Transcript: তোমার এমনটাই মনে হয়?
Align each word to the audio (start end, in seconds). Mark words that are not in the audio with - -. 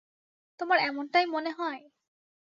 তোমার 0.59 0.79
এমনটাই 0.81 1.25
মনে 1.25 1.51
হয়? 1.51 1.81